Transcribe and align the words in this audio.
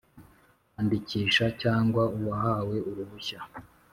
Kwandikisha 0.71 1.45
cyangwa 1.61 2.03
uwahawe 2.17 2.77
uruhushya 2.89 3.39